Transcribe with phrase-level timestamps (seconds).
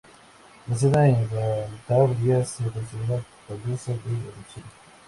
[0.65, 3.99] Nacida en Cantabria, se considera andaluza de
[4.31, 4.65] adopción.